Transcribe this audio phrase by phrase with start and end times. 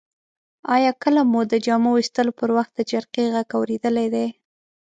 [0.75, 4.27] آیا کله مو د جامو ویستلو پر وخت د جرقې غږ اوریدلی دی؟